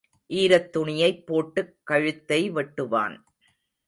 [0.29, 3.15] ஈரத் துணியைப் போட்டுக் கழுத்தை வெட்டுவான்.